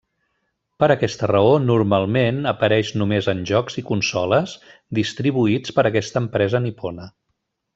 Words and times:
Per 0.83 0.87
aquesta 0.93 1.27
raó, 1.31 1.51
normalment 1.65 2.39
apareix 2.53 2.91
només 3.01 3.29
en 3.35 3.43
jocs 3.51 3.77
i 3.83 3.83
consoles 3.91 4.57
distribuïts 5.01 5.77
per 5.79 5.89
aquesta 5.91 6.23
empresa 6.27 6.67
nipona. 6.69 7.11